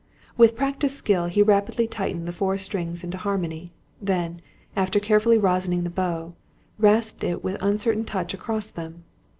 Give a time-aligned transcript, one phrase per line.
[0.35, 4.41] '"With practised skill he rapidly tightened the four strings into harmony; then,
[4.75, 6.33] after carefully rosining the bow,
[6.79, 9.03] rasped it with uncertain touch across them.